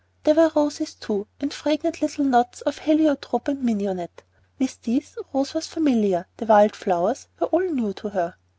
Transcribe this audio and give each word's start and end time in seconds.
There 0.23 0.33
were 0.33 0.51
roses, 0.55 0.95
too, 0.95 1.27
and 1.39 1.53
fragrant 1.53 2.01
little 2.01 2.25
knots 2.25 2.61
of 2.61 2.79
heliotrope 2.79 3.47
and 3.47 3.61
mignonette. 3.63 4.23
With 4.57 4.81
these 4.81 5.15
Rose 5.31 5.53
was 5.53 5.67
familiar; 5.67 6.25
the 6.37 6.47
wild 6.47 6.75
flowers 6.75 7.27
were 7.39 7.45
all 7.45 7.61
new 7.69 7.93
to 7.93 8.09
her. 8.09 8.35